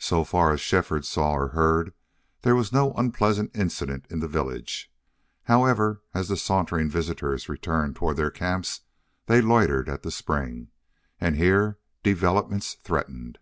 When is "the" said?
4.18-4.26, 6.26-6.36, 10.02-10.10